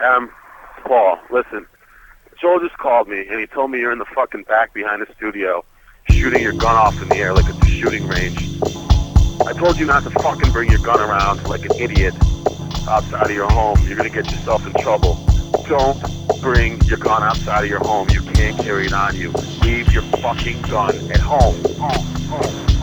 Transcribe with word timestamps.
Um, 0.00 0.30
Paul, 0.84 1.18
listen. 1.30 1.66
Joel 2.40 2.60
just 2.60 2.76
called 2.76 3.08
me 3.08 3.26
and 3.28 3.40
he 3.40 3.46
told 3.46 3.70
me 3.70 3.78
you're 3.78 3.92
in 3.92 3.98
the 3.98 4.04
fucking 4.14 4.42
back 4.42 4.74
behind 4.74 5.00
the 5.00 5.06
studio, 5.16 5.64
shooting 6.10 6.42
your 6.42 6.52
gun 6.52 6.76
off 6.76 7.00
in 7.00 7.08
the 7.08 7.16
air 7.16 7.32
like 7.32 7.46
it's 7.48 7.58
a 7.58 7.70
shooting 7.70 8.06
range. 8.06 8.60
I 9.46 9.52
told 9.52 9.78
you 9.78 9.86
not 9.86 10.02
to 10.02 10.10
fucking 10.10 10.52
bring 10.52 10.70
your 10.70 10.80
gun 10.80 11.00
around 11.00 11.42
like 11.48 11.64
an 11.64 11.76
idiot 11.80 12.14
outside 12.88 13.26
of 13.26 13.30
your 13.30 13.50
home. 13.50 13.78
You're 13.86 13.96
gonna 13.96 14.10
get 14.10 14.30
yourself 14.30 14.66
in 14.66 14.72
trouble. 14.82 15.18
Don't 15.66 15.98
bring 16.42 16.80
your 16.82 16.98
gun 16.98 17.22
outside 17.22 17.64
of 17.64 17.70
your 17.70 17.80
home. 17.80 18.08
You 18.10 18.22
can't 18.22 18.58
carry 18.58 18.86
it 18.86 18.92
on 18.92 19.16
you. 19.16 19.30
Leave 19.62 19.92
your 19.92 20.02
fucking 20.02 20.62
gun 20.62 20.94
at 21.10 21.20
home. 21.20 21.56
home, 21.78 22.04
home, 22.28 22.75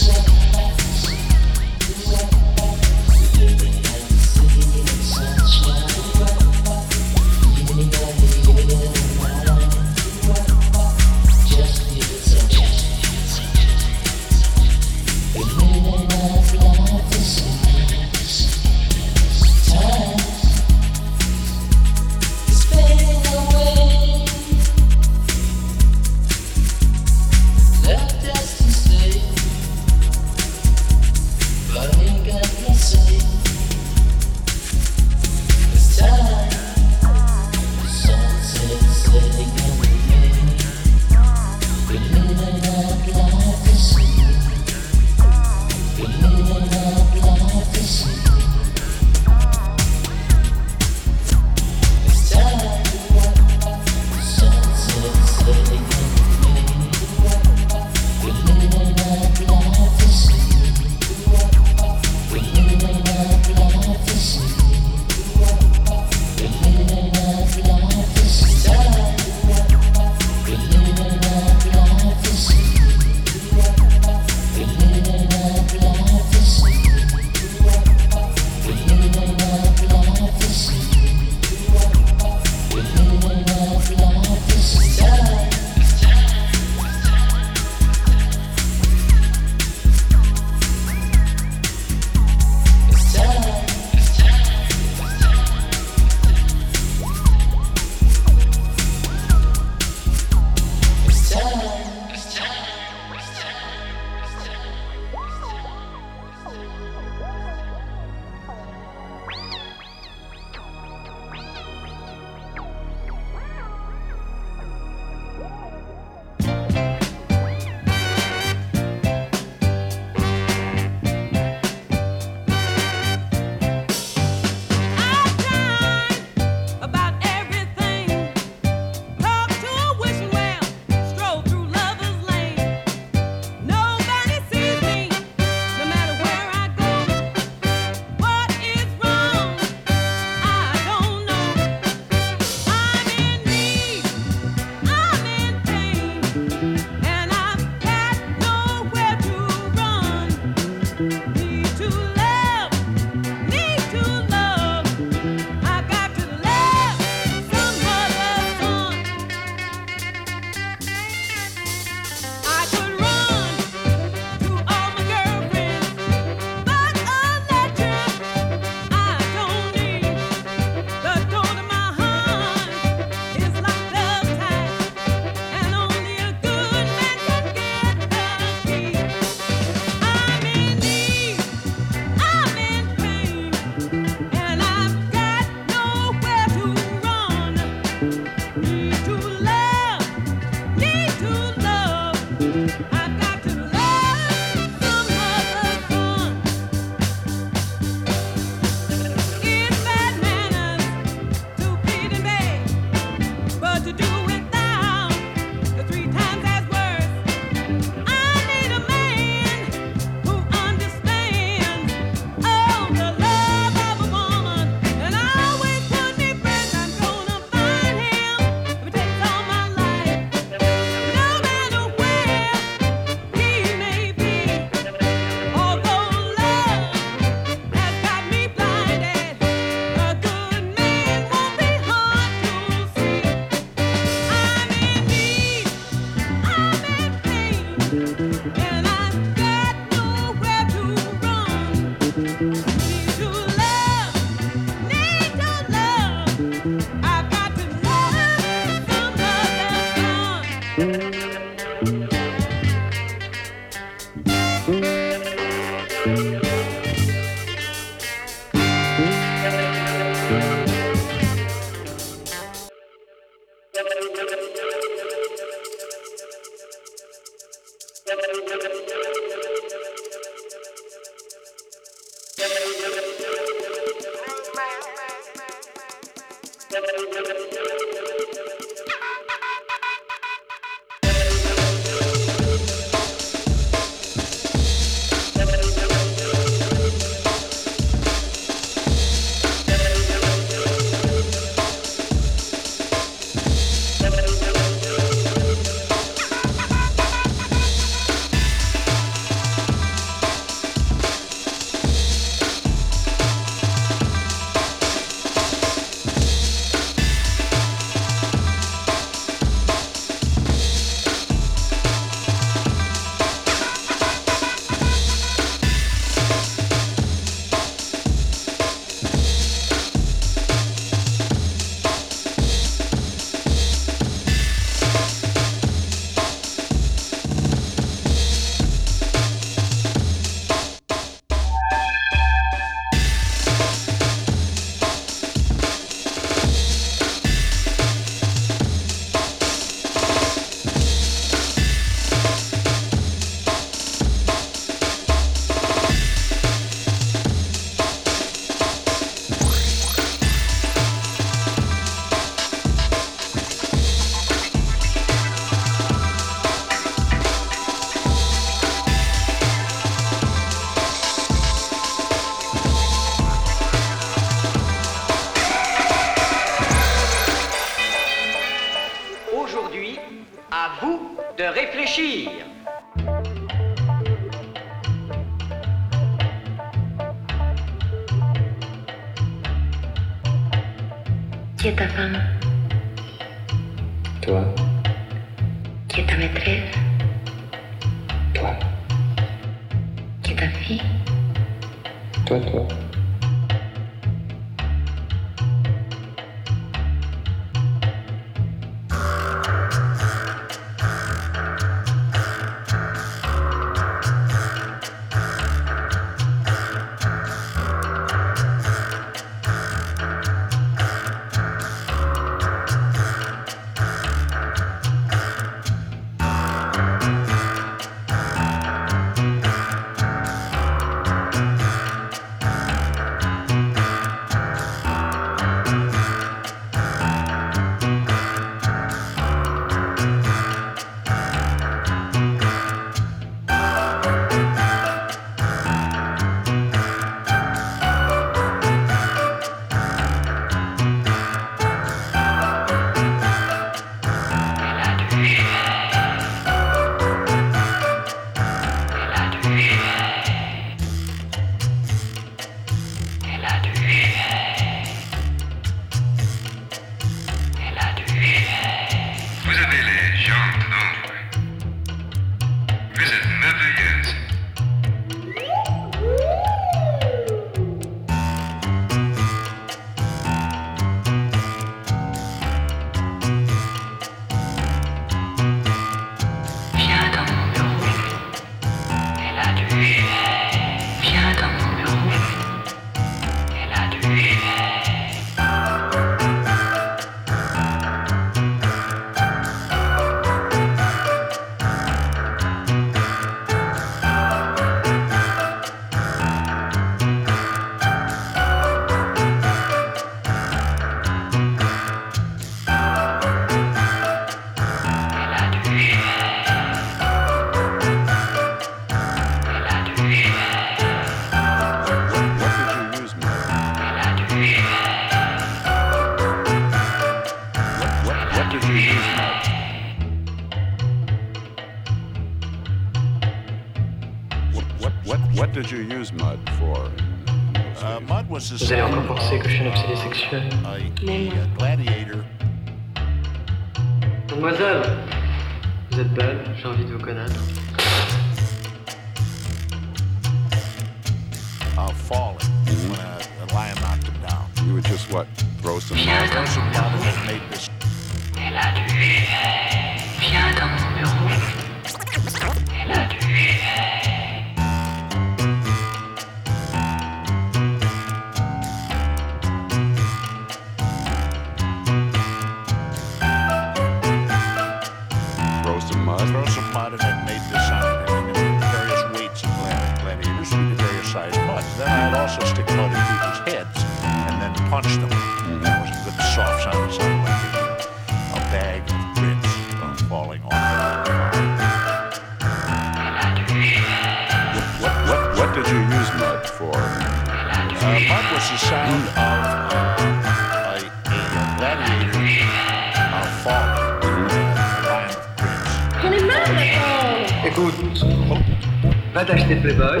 va 599.22 599.34
t'acheter 599.34 599.56
Playboy 599.56 600.00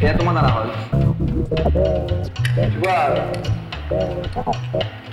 et 0.00 0.06
elle 0.06 0.16
tombe 0.16 0.28
dans 0.28 0.32
la 0.32 0.48
Rolls. 0.48 0.70
Tu 2.56 2.78
vois. 2.78 3.14
Euh, 3.92 5.03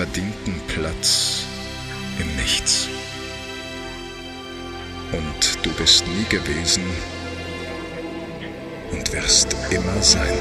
verdienten 0.00 0.54
Platz 0.66 1.44
im 2.18 2.36
Nichts. 2.36 2.88
Und 5.12 5.58
du 5.62 5.70
bist 5.74 6.06
nie 6.06 6.24
gewesen 6.30 6.84
und 8.92 9.12
wirst 9.12 9.54
immer 9.70 10.00
sein. 10.00 10.38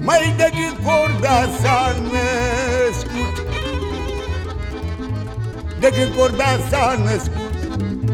Mai 0.01 0.33
de 0.37 0.49
de 0.51 0.83
corda 0.83 1.49
s-a 1.61 1.95
născut. 2.11 3.35
De 5.79 5.89
când 5.89 6.15
corda 6.15 6.59
s-a 6.69 6.95
născut 7.03 7.53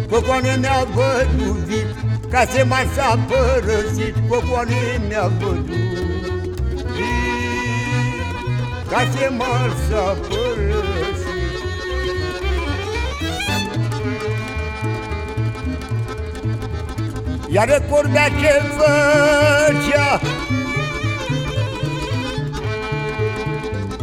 Cocoane 0.10 0.56
ne-a 0.56 0.84
văduvit 0.84 1.86
Ca 2.30 2.46
se 2.52 2.64
mai 2.64 2.88
s-a 2.96 3.20
părăsit 3.28 4.16
Cocoane 4.30 5.02
mi-a 5.08 5.32
văduvit. 5.40 5.78
Ca 8.90 9.00
se 9.14 9.32
mai 9.38 9.72
s-a 9.90 10.18
părăsit 10.28 10.69
Iar 17.52 17.82
corda 17.90 18.26
ce 18.40 18.62
făcea. 18.78 20.22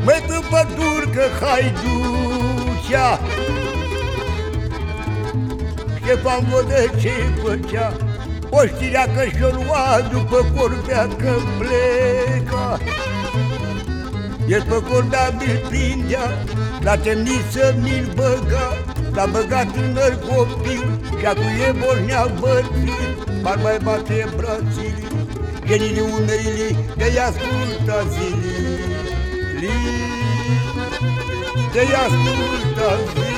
Măi 0.05 0.25
după 0.27 0.67
durcă 0.77 1.23
haiducea 1.41 3.21
Ștefan 5.97 6.47
Vodă 6.51 6.91
ce 7.01 7.13
făcea? 7.43 7.97
O 8.51 8.67
știrea 8.67 9.07
că 9.17 9.25
și-o 9.37 9.49
lua 9.49 10.09
după 10.13 10.47
corbea 10.57 11.09
că 11.19 11.33
pleca. 11.59 12.79
El 14.49 14.63
pe 14.63 14.83
corbea 14.91 15.31
mi-l 15.39 15.67
prindea 15.69 16.45
La 16.81 16.97
temniță 16.97 17.75
mi-l 17.83 18.13
băga 18.15 18.96
L-a 19.17 19.27
băgat 19.27 19.73
tânăr 19.73 20.19
copil 20.29 20.85
Și 21.19 21.27
acu 21.27 21.49
e 21.69 21.75
bolnea 21.81 22.27
bătrân 22.41 22.89
M-ar 23.43 23.59
mai 23.63 23.79
bate 23.83 24.29
brațile 24.37 25.07
Genile 25.67 26.01
umerile 26.01 26.69
de-i 26.97 27.19
asculta 27.19 28.07
zilii. 28.13 28.79
De-i 31.73 31.95
asculta 32.05 32.89
zilii 33.13 33.36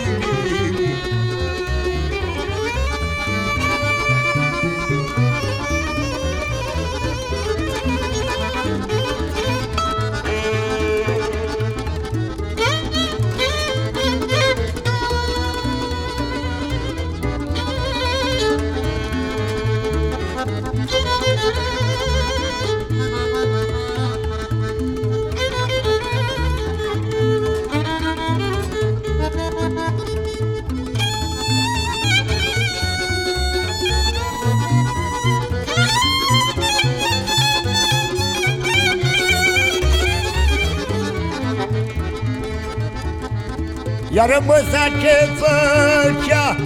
Iar 44.19 44.43
măsa 44.47 44.85
ce 45.01 45.29
făcea 45.39 46.57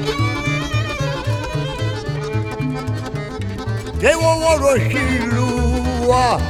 De 3.99 4.11
o 4.15 4.53
oro 4.53 4.75
și 4.89 4.99
lua 5.35 6.41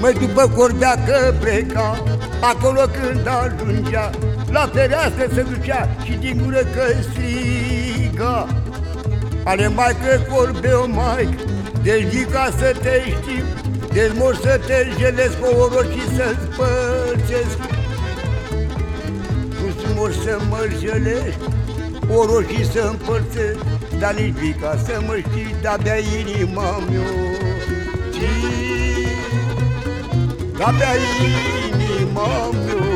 Măi 0.00 0.12
după 0.12 0.52
cordea 0.56 0.94
că 1.06 1.34
pleca 1.40 2.02
Acolo 2.40 2.80
când 2.80 3.26
ajungea 3.26 4.10
La 4.50 4.70
fereastră 4.72 5.26
se 5.34 5.42
ducea 5.42 5.88
Și 6.04 6.12
din 6.12 6.40
gură 6.44 6.58
că 6.58 6.82
striga 7.02 8.46
Ale 9.44 9.68
maică 9.68 10.26
corbe 10.30 10.68
o 10.68 10.86
maică 10.86 11.42
Deci 11.82 12.26
ca 12.32 12.48
să 12.58 12.74
te 12.82 13.00
știi 13.00 13.44
Deci 13.92 14.12
mor 14.14 14.34
să 14.34 14.60
te 14.66 14.86
jelesc 14.98 15.40
cu 15.40 15.56
oro 15.56 15.82
și 15.82 16.00
să-ți 16.16 16.56
părțesc 16.56 17.77
mor 19.98 20.12
să 20.12 20.38
mă 20.48 20.68
jălești 20.80 21.38
O 22.14 22.24
roșii 22.24 22.64
să 22.72 22.80
împărțesc 22.90 23.58
Dar 23.98 24.14
nici 24.14 24.34
vica 24.34 24.78
să 24.84 25.00
mă 25.06 25.16
știi 25.16 25.54
De-abia 25.60 25.94
inima 26.20 26.78
mea. 26.90 27.08
De-abia 30.56 30.92
inima 31.24 32.50
mea 32.50 32.86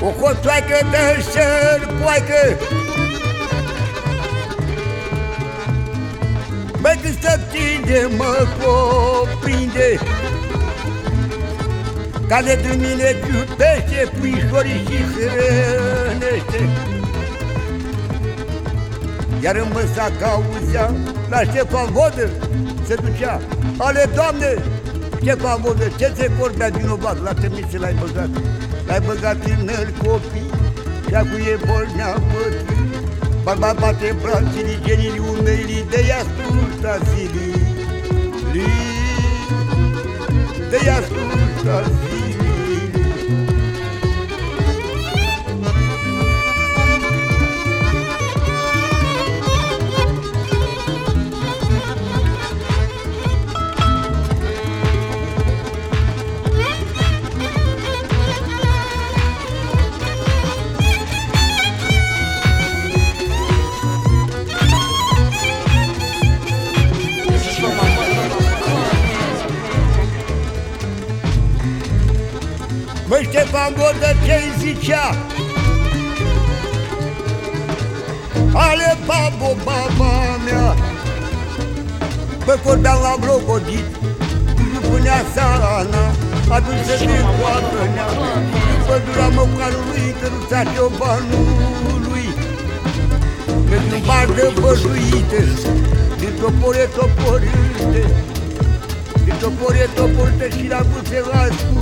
O 0.00 0.08
cotoaică 0.20 0.78
de 0.90 1.22
șerpoaică 1.32 2.58
Băi 6.80 6.98
când 7.02 7.14
stă 7.14 7.40
tinde, 7.52 8.08
mă 8.16 8.46
coprinde 8.62 9.98
care 12.32 12.54
de 12.62 12.74
mine 12.82 13.08
iubește 13.32 14.00
puișorii 14.18 14.82
și 14.88 14.98
hrănește. 15.12 16.60
Iar 19.42 19.56
în 19.56 19.68
măsa 19.72 20.06
că 20.18 20.24
auzea 20.24 20.94
la 21.30 21.40
Ștefan 21.42 21.88
Vodă 21.92 22.28
se 22.86 22.94
ducea 22.94 23.40
Ale, 23.76 24.10
Doamne, 24.14 24.50
Ștefan 25.20 25.60
Vodă, 25.62 25.84
ce 25.98 26.12
se 26.16 26.30
vorbea 26.38 26.68
vinovat? 26.68 27.22
La 27.22 27.32
temniță 27.32 27.78
l-ai 27.78 27.96
băgat. 28.00 28.28
L-ai 28.86 29.00
băgat 29.06 29.36
în 29.44 29.68
el 29.68 29.88
copii 30.02 30.50
Și 31.08 31.14
acu 31.14 31.36
e 31.36 31.58
bolnea 31.66 32.16
bătrân 32.30 32.88
Barba 33.42 33.72
bate 33.80 34.16
brațele, 34.22 34.78
genii 34.84 35.22
umerii 35.30 35.84
De-i 35.90 36.12
asculta 36.20 36.98
zilii. 37.14 37.54
De-i 40.70 40.88
asculta 40.88 41.82
zilii. 41.82 42.12
Măi 42.12 42.21
Ștefan 73.62 73.74
Vodă 73.76 74.10
ce-i 74.24 74.50
zicea. 74.58 75.06
Ale 78.52 78.96
babo, 79.06 79.56
baba 79.64 80.12
mea 80.44 80.74
Bă, 82.44 82.58
corbeam 82.64 82.98
la 83.02 83.14
blogodit 83.20 83.86
Nu 84.72 84.80
punea 84.88 85.24
sarana 85.34 86.04
Atunci 86.48 86.84
să 86.86 86.94
te 86.98 87.18
coadă 87.38 87.82
nea 87.94 88.08
Pădura 88.86 89.28
măcarului 89.36 90.14
Căruța 90.20 90.60
ciobanului 90.72 92.28
Pentru 93.70 93.98
bardă 94.06 94.52
băjuite 94.60 95.40
Din 96.18 96.32
topore 96.40 96.88
toporite 96.96 98.02
Din 99.24 99.34
topore 99.40 99.88
toporite 99.94 100.48
Și 100.56 100.66
la 100.68 100.80
buze 100.90 101.18
asculte 101.32 101.72
pentru 101.72 101.81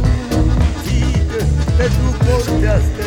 Pedro 1.81 2.13
Corinthians. 2.19 3.00